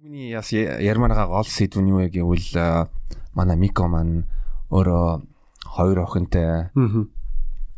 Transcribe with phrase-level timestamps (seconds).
[0.00, 2.88] Миний яс ярмааргаа гол сэдв нь юу вэ гэвэл
[3.36, 4.24] манай Мико маань
[4.72, 5.20] өөрөө
[5.76, 6.72] хоёр охинтой.
[6.72, 7.04] Аа.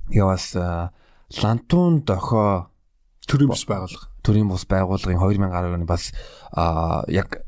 [0.06, 0.54] Яваас
[1.42, 2.70] Лантун дохоо
[3.26, 4.06] төрийн бус байгуулга.
[4.22, 6.14] Төрийн бус байгууллагын 2010 оны бас
[7.10, 7.42] яг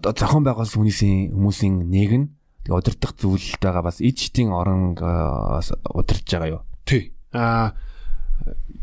[0.00, 2.26] зохион байгуулсан хүмүүсийн хүмүүсийн нэг нь
[2.72, 4.96] удирдах зүйлд байгаа бас ичтийн орон
[5.92, 6.62] удирдах байгаа юу?
[6.88, 7.12] Тий.
[7.36, 7.76] Аа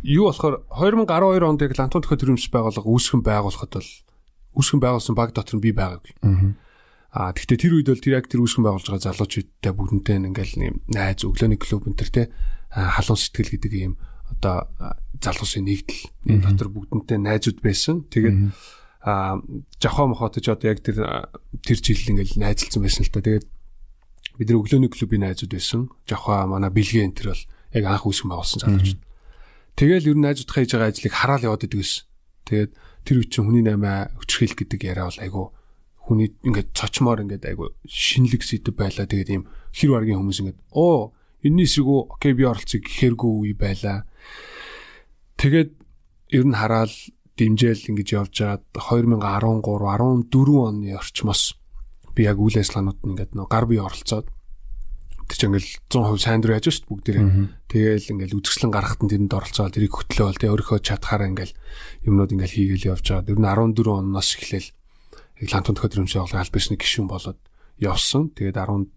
[0.05, 3.89] юу болохоор 2012 онд яг Лантун дохоо төрийн бус байгууллага үүсгэн байгуулахад бол
[4.53, 6.13] үүсгэн байгуулсан баг дотор нь би байгаагүй.
[7.13, 10.75] Аа гэхдээ тэр үед бол тэр яг тэр үүсгэн байгуулж байгаа залуучуудтай бүгднтэй ингээл нэм
[10.89, 12.23] найз өглөөний клуб энэ төр те
[12.73, 13.93] халуун сэтгэл гэдэг юм
[14.33, 14.65] одоо
[15.21, 18.09] залуусын нэгдэл дотор бүгднтэй найзууд байсан.
[18.09, 18.37] Тэгээд
[19.05, 19.37] аа
[19.77, 21.29] жахоо мохотож одоо яг тэр
[21.61, 23.21] тэр жил ингээл найзалсан байсан л та.
[23.21, 23.45] Тэгээд
[24.41, 25.93] бид нар өглөөний клубын найзууд байсан.
[26.09, 27.43] Жахоо манай бэлгээ энэ төр бол
[27.77, 29.01] яг анх үүсгэн байгуулсан залуучууд.
[29.77, 32.03] Тэгэл ер нь найзуудтай хийж байгаа ажлыг хараал яваад идэг байсан.
[32.49, 32.71] Тэгээд
[33.03, 35.43] тэр үе чинь хүний наймаа өчрхийлэх гэдэг яриа бол айгу
[36.03, 39.07] хүний ингээд цочмоор ингээд айгу шинэлэг сэдв байлаа.
[39.07, 44.07] Тэгээд ийм хэр баргийн хүмүүс ингээд оо энэний эсрэгөө окей би оролцъё гэхэргүй үе байлаа.
[45.39, 45.71] Тэгээд
[46.35, 46.95] ер нь хараал
[47.39, 51.43] дэмжээл ингэж явж байгаад 2013 14 оны орчмоос
[52.15, 54.27] би яг үйл ажиллагаанууд нь ингээд нөө гар бие оролцоод
[55.33, 57.25] тэг чи ингээл 100% сайн дурын яаж шүү дээ бүгдээрээ.
[57.65, 61.57] Тэгээл ингээл үзэсгэлэн гаргахад нь тэрэнд оролцоод тэрийг хөтлөөл тэг өөрийнхөө чадхаараа ингээл
[62.05, 63.25] юмнууд ингээл хийгээл явж байгаа.
[63.25, 64.69] Тэр нь 14 оноос эхлээл
[65.41, 67.39] яг лантон төхөдрөмсөө олгоо албасны гишүүн болоод
[67.81, 68.29] явсан.
[68.37, 68.93] Тэгээд 15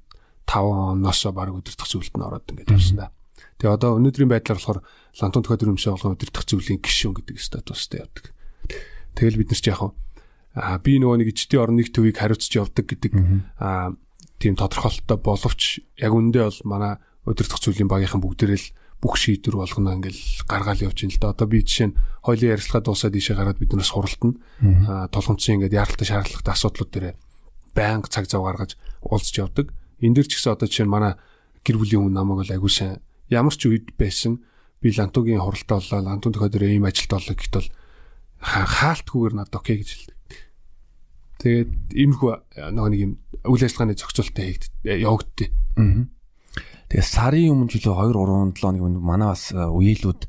[0.52, 3.08] оноос баг өдөртөх зүйлд нь ороод ингээд явсан да.
[3.56, 4.80] Тэгээ одоо өнөөдрийн байдлаар болохоор
[5.16, 8.36] лантон төхөдрөмсөө олгоо өдөртөх зүйлийн гишүүн гэдэг статустай явдаг.
[9.16, 9.80] Тэгэл бид нар ч яг
[10.56, 13.12] аа би нөгөө нэг ичтийн орны нэг төвийг хариуцж явдаг гэдэг
[13.60, 13.96] аа
[14.38, 16.92] тийм тодорхойлолттой боловч яг үндэ бол манай
[17.26, 18.68] өдөртөх зүйлийн багийнхан бүгдээрээ л
[19.00, 21.32] бүх шийдвэр болгоно ингээл гаргаал явж ин л да.
[21.36, 24.34] Одоо би жишээ нь хоёлын ярилцлага дуусаад ийшээ гараад бид нараас хуралдана.
[24.88, 27.06] Аа тулгымцсан ингээд яаралтай шаардлагатай асуудлууд дээр
[27.76, 29.72] байнга цаг зав гаргаж уулзч явдаг.
[30.00, 31.14] Энд дэр ч гэсэн одоо жишээ нь манай
[31.60, 34.40] гэр бүлийн хүн намайг бол агүй сайн ямар ч үед байсан
[34.80, 37.68] би лантугийн хуралтай боллоо лантун төхөө дээр ийм ажилт боллоо гэхэд бол
[38.40, 40.15] хаалтгүйгээр надад окей гэж хэлдэг.
[41.46, 42.30] Тэгээд иймэрхүү
[42.74, 43.12] нөгөө нэг юм
[43.46, 45.54] үйл ажиллагааны зохицуулттай хийгд явагдтыг.
[46.90, 50.22] Тэгээд сарын өмнө жилөө 2 3 7 оны манай бас үеэлүүд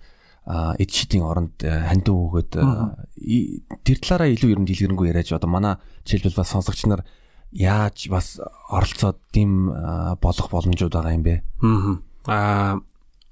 [0.77, 6.37] эд шидийн оронд хандив өгөөд тэр талаараа илүү ер нь дэлгэрэнгүй яриач одоо манай жишээлбэл
[6.37, 7.01] бас сонсогч нар
[7.49, 8.37] яаж бас
[8.69, 9.73] оролцоод тийм
[10.21, 11.41] болох боломжууд байгаа юм бэ?
[12.29, 12.77] Аа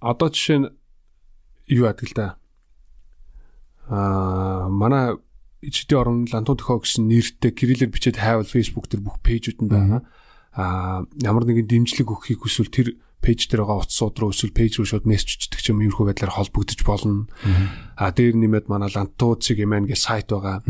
[0.02, 0.74] одоо жишээ нь
[1.70, 2.28] юу яадаг л да.
[3.88, 5.16] Аа манай
[5.66, 10.02] ичдийн орон лантуу төхөө гэсэн нэртэй кириллээр бичээд хайвал фейсбુક дээр бүх пэйжүүд нь байгаа.
[10.56, 12.88] Аа ямар нэгэн дэмжлэг өгөхийг хүсвэл тэр
[13.26, 16.38] пэйж дээр байгаа утсууд руу эсвэл пэйж руу шууд мессеж өчтдөг ч юм иймэрхүү байдлаар
[16.38, 17.26] холбогдож болно.
[17.98, 20.62] Аа дээр нэмээд манай лантуу цэг юмэн гэ сайт байгаа.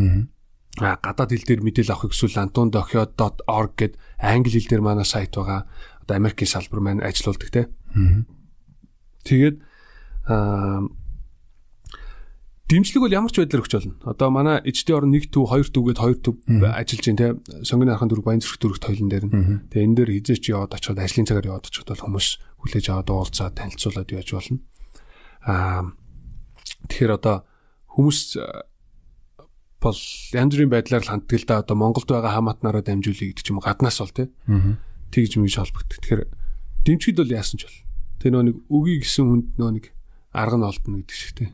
[0.80, 5.68] Аа гадаад хэл дээр мэдээлэл авахыг эсвэл lantundohyo.org гэд англи хэл дээр манай сайт байгаа.
[6.08, 7.68] Одоо Америкийн салбар маань ажилуулдаг те.
[9.28, 9.60] Тэгээд
[10.32, 10.88] аа
[12.66, 13.96] дэмжлэг бол ямар ч байдлаар өгч болно.
[14.10, 17.28] Одоо манай HD орн 1 төв 2 төв гээд 2 төв ажиллаж байна те.
[17.62, 19.34] Сонгоны архан дөрөв баян зэрэг дөрөвт хоёлын дээр нь.
[19.70, 22.28] Тэгээ энэ дээр хизээч яваад очиод ажлын цагаар яваад очиод бол хүмүүс
[22.66, 24.58] хүлээж аваад уулзаад танилцуулаад яаж болно.
[25.46, 25.94] Аа
[26.90, 27.46] тэгэхээр одоо
[27.94, 28.20] хүмүүс
[29.86, 30.00] бол
[30.34, 33.62] янз бүрийн байдлаар л ханддаг л да одоо Монголд байгаа хамаатнараа дамжуулъя гэдэг ч юм
[33.62, 34.34] гаднаас бол тий.
[35.14, 36.02] Тэгж мэгж холбогддог.
[36.02, 36.22] Тэгэхээр
[36.82, 37.80] дэмжихэд бол яасан ч бол.
[38.18, 39.86] Тэр нөө нэг үгүй гэсэн хүнд нөө нэг
[40.34, 41.50] арга нь олдно гэдэг шиг тий.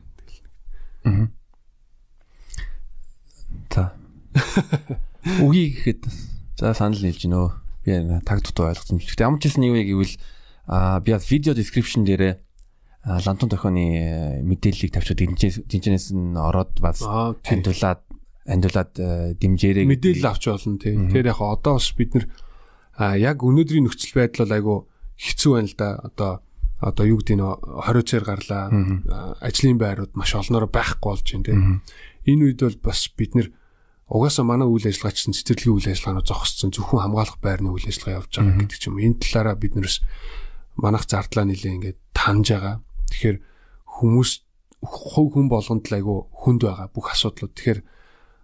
[1.04, 1.28] Аа.
[3.70, 3.92] За.
[5.42, 6.00] Үгүй гэхэд
[6.58, 7.48] за санал нийлж гинөө.
[7.82, 9.02] Би таг дутуу ойлгосон.
[9.02, 10.14] Гэхдээ ямар ч хэлсэн юу гэвэл
[10.70, 12.38] аа би бас видео description дээрээ
[13.26, 15.18] лантун тохионы мэдээллийг тавьчихад
[15.66, 18.06] дэнчнээс нь ороод бас хандуулаад
[18.46, 18.92] хандуулаад
[19.42, 21.10] дэмжээрэй мэдээлэл авч болно тийм.
[21.10, 22.26] Тэгэхээр яг одоо бас бид нэр
[23.18, 24.76] яг өнөөдрийн нөхцөл байдал бол айгу
[25.18, 25.88] хэцүү байна л да.
[26.06, 26.30] Одоо
[26.78, 28.64] одоо юу гэдэг нь 20 цаар гарлаа.
[29.42, 31.82] Ажлын байрууд маш олноор байхгүй болж байна тийм.
[32.26, 33.50] Энэ үед бол бас бид нэр
[34.10, 38.58] угаасаа манай үйл ажиллагаач цэцэрлэгийн үйл ажиллагаанууд зогссон зөвхөн хамгаалах байрны үйл ажиллагаа явж байгаа
[38.58, 38.98] гэдэг ч юм.
[38.98, 39.96] Энэ талаараа бид нэрс
[40.76, 42.76] манах зардлаа нилээ ингээд таньж байгаа.
[43.12, 43.38] Тэгэхээр
[43.86, 44.30] хүмүүс
[44.82, 47.54] хувь хүн болгонд л айгу хүнд байгаа бүх асуудлууд.
[47.54, 47.80] Тэгэхээр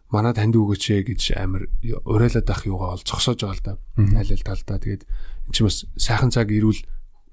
[0.08, 1.68] манай танд өгөөч ээ гэж амар
[2.06, 3.74] уриалаад ах юугаа бол зогсоож байгаа л да.
[4.16, 4.78] Аль аль талдаа.
[4.80, 6.80] Тэгээд эн чинь бас сайхан цаг ирүүл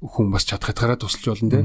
[0.01, 1.62] хүн бас чадах хатгаараа тусалж болно те.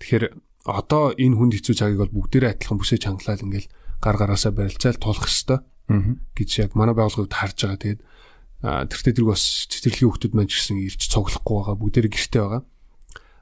[0.00, 0.24] Тэгэхээр
[0.64, 5.26] одоо энэ хүнд хэцүү цагийг бол бүгдээрээ адилхан бүсэж хангалал ингээл гар гараасаа барилцаал тулах
[5.26, 7.82] хэвээр гэж яг манай байгууллагууд харж байгаа.
[7.82, 8.00] Тэгээд
[8.62, 11.76] тэртээ тэрг бас цэцэрлэгийн хүмүүс маань ч гэсэн ирж цуглахгүй байгаа.
[11.80, 12.62] Бүгдээрээ гэртээ байгаа.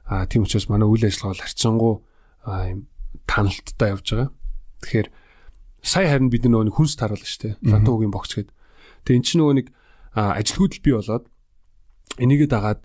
[0.09, 1.95] Аа тийм учраас манай үйл ажиллагаа бол харьцангуй
[2.49, 2.79] ийм
[3.29, 4.29] таналттай явж байгаа.
[4.81, 5.07] Тэгэхээр
[5.85, 7.55] сая харин бид нөгөө хүнс таруулсан шүү дээ.
[7.69, 8.53] Лантуугийн богц гэдэг.
[9.05, 9.67] Тэгээ эн чинь нөгөө нэг
[10.17, 11.25] ажилгүйдэл бий болоод
[12.17, 12.81] энийгээ дагаад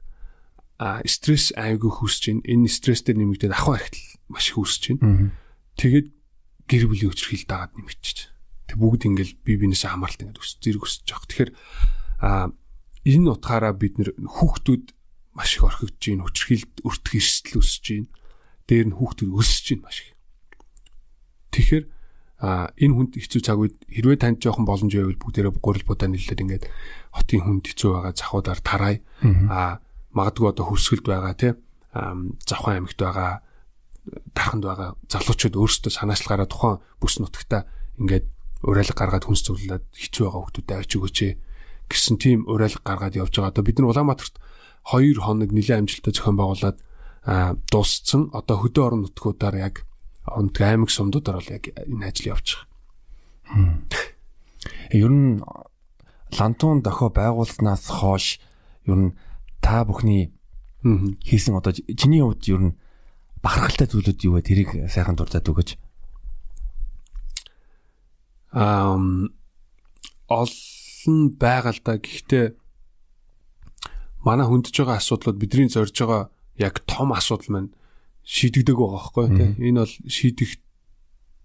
[1.09, 2.45] стресс аягүй хүсэж байна.
[2.45, 5.33] Энэ стресстэй нэмэгдээд ахуй архитал маш их үүсэж байна.
[5.81, 6.07] Тэгээд
[6.69, 8.19] гэр бүлийн хүчрхийл дагаад нэмэгдчихэж.
[8.77, 11.29] Бүгд ингээл бие биенээсээ хамааралт ингээд өс зэрэг өсөж байгаа.
[11.33, 11.51] Тэгэхээр
[12.21, 12.31] а
[13.09, 14.85] энэ утгаараа бид нэр хүүхдүүд
[15.33, 16.25] маш их орхигдож байна.
[16.29, 18.09] Хүчрхийлд өртөх эрсдэл өсөж байна.
[18.69, 20.11] Дээр нь хүүхдүүд өсөж байна маш их.
[21.57, 21.85] Тэгэхээр
[22.37, 26.45] а энэ хүнд хэцүү цаг үед хэрвээ танд жоохон боломж байвал бүгдээрээ гурил будаа нэлээд
[26.45, 26.65] ингээд
[27.17, 28.97] хотын хүнд хэцүү байгаа захуудаар тарай.
[29.49, 29.81] А
[30.13, 31.53] магадгүй одоо хөвсгөлд байгаа тий
[32.45, 33.41] завхан аймагт байгаа
[34.37, 37.65] дарханд байгаа залуучууд өөрсдөө санаачлаараа тухайн бүс нутагта
[37.97, 38.27] ингээд
[38.63, 41.19] уриалга гаргаад хүнс зөвлөлөд хэцүү байгаа хүмүүстэй авч өгөөч
[41.91, 43.53] гэсэн тийм уриалга гаргаад явж байгаа.
[43.53, 44.41] Одоо бид нар Улаанбаатарт
[44.87, 46.79] 2 хоног нэлээд амжилттай зохион байгуулад
[47.71, 48.31] дууссан.
[48.33, 49.87] Одоо хөдөө орон нутгуудаар яг
[50.27, 53.77] онт аймаг сумдуудаар бол яг энэ ажил явж байгаа.
[54.91, 55.43] Ер нь
[56.39, 58.41] лантун дохио байгуулснаас хойш
[58.87, 59.15] ер нь
[59.63, 60.35] та бүхний
[60.83, 62.77] хийсэн одоо чиний хувьд ер нь
[63.43, 64.47] бахархалтай зүйлүүд юу вэ?
[64.47, 65.79] Тэрийг сайхан дурдаад өгөөч.
[68.57, 68.97] Аа
[70.27, 72.01] олон байгаа л да.
[72.01, 72.47] Гэхдээ
[74.25, 77.71] манай хүндэж байгаа асуудлууд бидний зорж байгаа яг том асуудал маань
[78.25, 79.53] шийдэгдэг байгаа байхгүй тийм.
[79.61, 80.51] Энэ бол шийдэх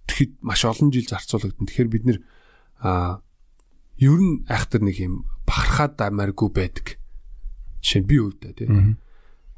[0.08, 1.68] тэгэхэд маш олон жил зарцуулагдана.
[1.68, 2.20] Тэгэхээр бид нэр
[4.00, 6.98] ер нь айхтар нэг юм бахархаад амаргүй байдаг.
[7.84, 8.98] Жишээ нь би өвдөө тийм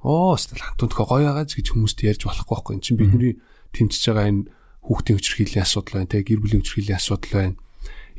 [0.04, 2.76] оо стил хантундхоо гоё байгаа гэж хүмүүст ярьж болохгүй байхгүй.
[2.76, 3.40] Энд чинь бидний
[3.72, 4.44] тэмцэж байгаа энэ
[4.84, 7.56] хүүхдийн хүчирхийллийн асуудал байна, тэ гэр бүлийн хүчирхийллийн асуудал байна.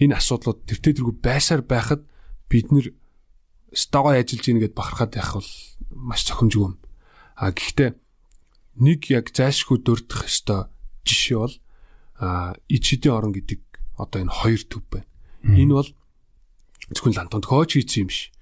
[0.00, 2.02] Энэ асуудлууд тэр тэргүй байсаар байхад
[2.48, 2.96] бид нэр
[3.76, 5.50] стогоо ажиллаж ийн гэд бахархаад байх бол
[5.92, 6.74] маш цохимжгүй юм.
[7.36, 7.90] А гэхдээ
[8.80, 10.70] нэг яг зайлшгүй дурдах ёстой
[11.06, 11.54] жишээ бол
[12.18, 13.60] а ичидийн орон гэдэг
[13.98, 15.06] одоо энэ хоёр төв байна.
[15.44, 15.90] Энэ бол
[16.90, 18.32] зөвхөн лантонд хооч хийсэн юм биш.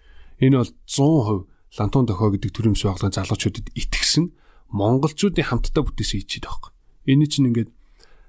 [0.40, 4.32] Энэ бол 100% лантун дохоо гэдэг төрөмс байгууллагын залуучуудад итгэсэн
[4.72, 6.72] монголчуудын хамтдаа бүтээсэн ичээд байхгүй.
[7.08, 7.70] Энэ чинь ингээд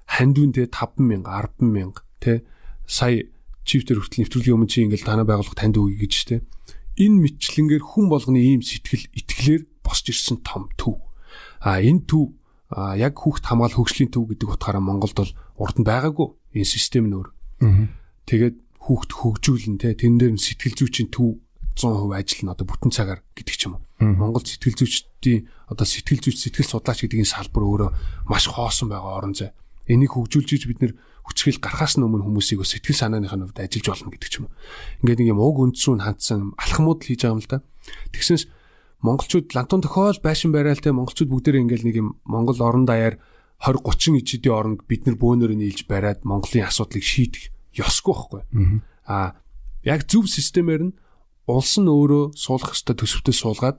[0.06, 2.44] хандвинтэй 50000 100000 тэ
[2.86, 3.28] сая
[3.64, 6.44] чифтер хүртэл нэвтрүүлгийн өмнө чи ингээд танай байгууллага танд өгье гэж тэ.
[7.00, 11.00] Энэ мэтлэнгээр хүн болгоны ийм сэтгэл итгэлээр босч ирсэн том төв.
[11.64, 12.36] А энэ төв
[12.70, 16.28] яг хүүхд хамгаал хөгжлийн төв гэдэг утгаараа Монголд бол урд нь байгаагүй
[16.60, 17.28] энэ систем нь өөр.
[18.28, 21.40] Тэгээд хүүхд хөгжүүлэн тэ тэн дээр нь сэтгэл зүйчийн төв
[21.74, 23.82] 100% ажил нь одоо бүтэн цагаар гэдэг ч юм уу.
[23.98, 27.90] Монгол сэтгэл зүйчдийн одоо сэтгэл зүйч сэтгэл судлаач гэдэг энэ салбар өөрөө
[28.30, 29.50] маш хоосон байгаа орон зай.
[29.88, 30.92] Энийг хөгжүүлж бид нэр
[31.24, 34.56] хүчрхийл гарахаас өмнө хүмүүсийг сэтгэл санааныхаа хувьд ажиллаж болно гэдэг ч юм уу.
[35.04, 37.58] Ингээд нэг юм уг үндсрүү нь хандсан алхмууд л хийж байгаа юм л да.
[38.12, 38.44] Тэгсэнс
[39.04, 43.20] монголчууд лантун тохиол байшин бараалтай монголчууд бүгдээрээ ингээд нэг юм монгол орон даяар
[43.60, 48.42] 20 30 ижидийн оронд бид нар бөөнөр нийлж бариад монголын асуудлыг шийдэх ёсгүй байхгүй.
[49.08, 49.40] Аа
[49.84, 50.96] яг зөв системээр нь
[51.48, 53.78] улс нь өөрөө суулгах ёстой төсөвтөд суулгаад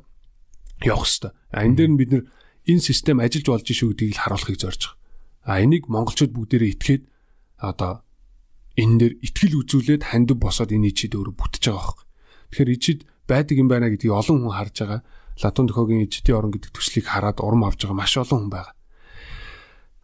[0.85, 1.31] явах ёстой.
[1.53, 2.23] А энэ дээр нь бид нэр
[2.69, 5.04] энэ систем ажиллаж болж шүү гэдгийг л харуулахыг зорж байгаа.
[5.45, 7.03] А энийг монголчууд бүгдээрээ итгээд
[7.61, 8.01] одоо
[8.75, 12.05] энэ дээр итгэл үзүүлээд хандив босоод энэ ичид өөрөө бүтэж байгаа байхгүй.
[12.51, 12.99] Тэгэхээр ичид
[13.29, 15.01] байдаг юм байна гэдгийг олон хүн харж байгаа.
[15.39, 18.75] Латун төхөгийн ичидийн орон гэдэг төслийг хараад урам авж байгаа маш олон хүн байгаа.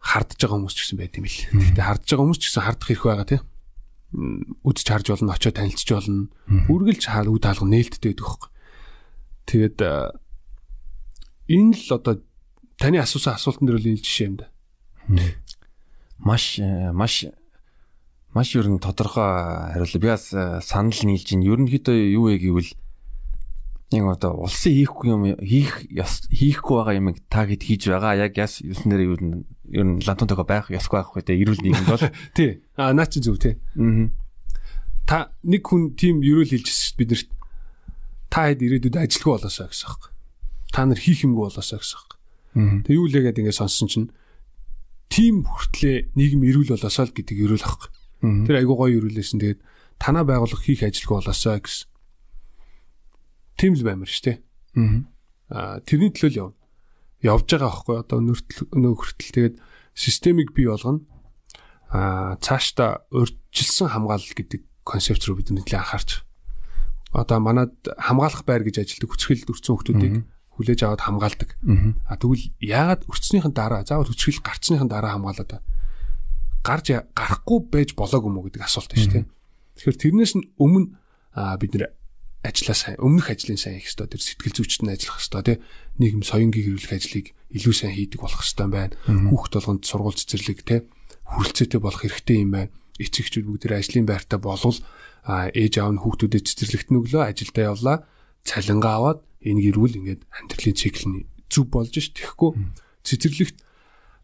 [0.02, 1.38] Хардж байгаа хүмүүс ч гэсэн байт юм л.
[1.52, 3.42] Гэхдээ хардж байгаа хүмүүс ч гэсэн хардах хэрэг байгаа тийм
[4.12, 6.28] үзэж харж болно, очиод танилцж болно.
[6.68, 8.44] Үргэлж хаал үд хаалга нээлттэй байдаг хөөх.
[9.48, 9.78] Тэгээд
[11.48, 12.20] энэ л одоо
[12.76, 14.52] таны асуусан асуултан дээр л энэ жишээ юм да.
[16.22, 16.58] Маш
[16.94, 17.26] маш
[18.34, 19.98] маш ер нь тодорхой хариулт.
[19.98, 21.50] Би бас санал нийлж байна.
[21.50, 22.70] Ерөнхийдөө юу вэ гэвэл
[23.92, 25.84] нэг одоо улсын хийхгүй юм хийх
[26.32, 28.16] хийхгүй байгаа юм та хэд хийж байгаа.
[28.16, 29.16] Яг яс юуснээр юу
[29.68, 32.04] ер нь лантун төгөө байх ёсгүй байх гэдэг эрүүл нийгэмд бол
[32.36, 32.64] тий.
[32.78, 33.60] А наа чи зөв тий.
[33.76, 34.08] Аа.
[35.04, 37.28] Та нэг хүн тийм ерөөл хэлжсэн шүү биднэрт
[38.32, 40.02] та хэд ирээдүйд ажилгүй болоосаа гэсэн юм.
[40.72, 42.00] Та нар хийх юмгүй болоосаа гэсэн
[42.56, 42.80] юм.
[42.86, 44.08] Тэг юу л яагаад ингэ сонссон чинь
[45.12, 47.90] тийм хүртлээ нийгэм эрүүл болоосаа л гэдэг ерөөл ахгүй.
[48.48, 49.38] Тэр айгуу гоё ерөөлөөсөн.
[49.44, 49.60] Тэгээд
[50.00, 51.86] танаа байгуулах хийх ажилгүй болоосаа гэсэн.
[53.60, 54.38] Тийм л баймар шүү дээ.
[55.52, 56.56] Аа тэрний төлөө явна
[57.22, 59.56] явж байгаа байхгүй одоо өнөө хүртэл тэгээд
[59.94, 61.06] системийг бий болгоно
[61.92, 66.24] а цаашдаа урьдчилсан хамгаалал гэдэг концепт руу бид нэлээд анхаарч
[67.14, 70.24] одоо манад хамгаалах байр гэж ажилдаг хүчрхийлэлд өрцөн хүмүүсийг
[70.62, 71.50] хүлээж аваад хамгаалдаг.
[72.06, 75.60] А тэгвэл яагаад өрцснийхэн дараа заавал хүчрхийлэл гарцсныхан дараа хамгаалаад
[76.62, 79.26] гарч гарахгүй байж болоогүй мүү гэдэг асуулт шүү дээ.
[79.76, 80.94] Тэгэхээр тэрнээс нь өмнө
[81.58, 81.90] бид нэр
[82.46, 85.58] ажиллаа сайн өмнөх ажлын сайн хийх хэрэгтэй тэр сэтгэл зүйчтэн ажиллах хэрэгтэй тий.
[85.98, 88.94] Нийгэм соёнгийн хэрэглэх ажлыг илүү сайн хийдэг болох хэрэгтэй байна.
[89.06, 90.80] Хүүхд толгонд сургууль цэцэрлэг тий.
[91.26, 92.70] Хүрэлцээтэй болох хэрэгтэй юм байна.
[92.98, 94.78] Эцэгчүүд бүгд тэр ажлын байртаа болвол
[95.26, 97.96] ээж аав нь хүүхдүүдэд цэцэрлэгт нүглөө ажилдаа явлаа
[98.42, 102.50] цалингаа аваад энэ гэрүүл ингээд амьдралын цикл нь зүв болж ш тэгэхгүй
[103.04, 103.56] цэцэрлэгт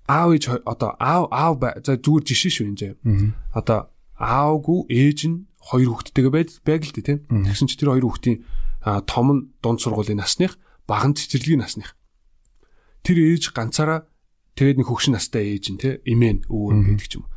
[0.08, 2.96] аав ээж одоо аав аав за зүгээр жишээ шүү энэ.
[3.52, 6.32] Одоо аавгүй ээж нь хоёр хүүхэдтэйгээ
[6.64, 7.20] байг л дээ тийм.
[7.44, 8.38] Тэгсэн чи тэр хоёр хүүхдийн
[9.04, 10.56] том нь дунд сургуулийн насных,
[10.88, 11.92] баг нь цэцэрлэгийн насных.
[13.04, 14.08] Тэр ээж ганцаараа
[14.56, 17.28] тэгээд нэг хөгшин настай ээж нь тийм имэн өвөө гэдэг ч юм.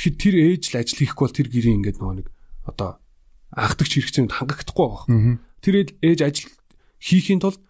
[0.00, 2.28] Тэгэхэд тэр ээж л ажил хийхгүй бол тэр гэрийн ингээд нөгөө нэг
[2.64, 2.90] одоо
[3.52, 5.38] анхдагч хэрэгцээнд хангахдахгүй байгаа.
[5.60, 6.50] Тэр ээж ажил
[7.00, 7.60] хийхийн тулд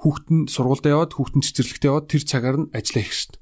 [0.00, 3.40] хүүхэд нь сургуульд яваад хүүхэд нь цэцэрлэгт яваад тэр цагаар нь ажиллаа хийх хэрэгтэй.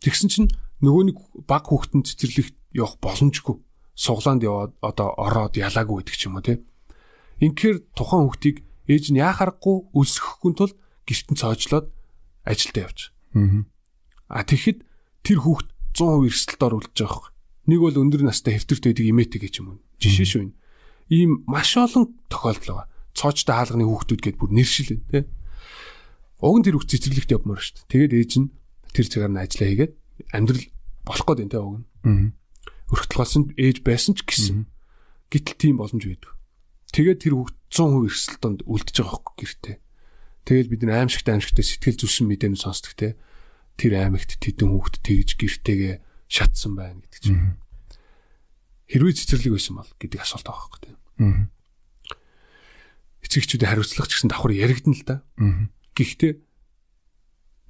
[0.00, 0.48] Тэгсэн чинь
[0.80, 3.56] нөгөө нэг баг хүүхэд нь цэцэрлэгт явах боломжгүй.
[3.96, 6.64] Суглаанд яваад одоо ороод ялаагүй гэдэг ч юм уу тий.
[7.44, 8.56] Инхээр тухайн хүүхдийг
[8.88, 10.72] ээж нь яхаарахгүй өлсөхгүй тул
[11.04, 11.86] гэрт нь цоожлоод
[12.48, 13.12] ажилдаа явж.
[14.32, 14.78] Аа тэгэхэд
[15.26, 17.36] тэр хүүхд 100% эрсдэлтээр үлдэж байгаа юм.
[17.68, 19.78] Нэг бол өндөр настай хэвтэрт байдаг имээтэй гэж юм уу.
[20.00, 20.56] Жишээ шүү энэ.
[21.10, 22.89] Ийм маш олон тохиолдол байгаа.
[23.14, 25.24] Цоочтой хаалганы хүүхдүүд гэдээ бүр нэршил байна тий.
[26.40, 27.90] Уг нь тэр хүүхд цэцэрлэгт явмаар шүү дээ.
[27.90, 28.48] Тэгээд ээж нь
[28.96, 29.92] тэр цагаар нь ажиллаа хийгээд
[30.34, 30.64] амьдрал
[31.04, 31.86] болох гээд энэ тий уг нь.
[32.90, 34.66] Өрхтөл болсон ээж байсан ч гэсэн.
[35.30, 36.32] Гэтэл тийм боломж байдаг.
[36.90, 39.76] Тэгээд тэр хүүхд 100% эрсдэлтөнд үлдэж байгаа хөөхгүй гэртээ.
[40.42, 43.14] Тэгэл бид нэр аимшигт аимшигтээ сэтгэл зүсэн мэдээнэ сонсдог те.
[43.78, 45.94] Тэр аймагт тэдэн хүүхд тэгж гэртээгээ
[46.26, 47.54] шатсан байна гэдэг чинь.
[48.90, 50.92] Хэрвээ цэцэрлэг байсан бол гэдэг асуулт байгаа хөөхгүй те.
[53.30, 55.16] Эцэгчүүдийн хариуцлага ч гэсэн давхар яригдана л да.
[55.94, 56.32] Гэхдээ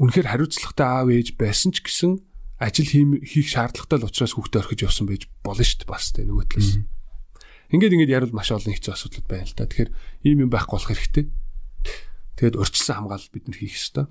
[0.00, 2.24] үнэхээр хариуцлагатай аав ээж байсан ч гэсэн
[2.56, 6.46] ажил хийх шаардлагатай л учраас хүүхдээ орхиж явсан байж болно шүү дээ бас тэ нөгөө
[6.48, 6.80] талаас.
[7.70, 9.68] Ингээд ингээд ярил маш олон хэцүү асуудал байна л да.
[9.68, 9.90] Тэгэхээр
[10.24, 11.24] ийм юм байхгүй болох хэрэгтэй.
[12.40, 14.06] Тэгээд урьдчилан хамгаалал бид нар хийх ёстой.